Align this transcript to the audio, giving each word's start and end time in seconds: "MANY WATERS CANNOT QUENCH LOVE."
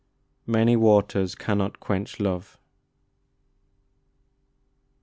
"MANY 0.47 0.75
WATERS 0.77 1.35
CANNOT 1.35 1.79
QUENCH 1.79 2.19
LOVE." 2.19 2.57